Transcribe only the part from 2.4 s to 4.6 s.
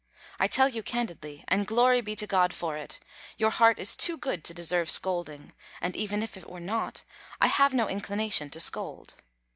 for it, your heart is too good to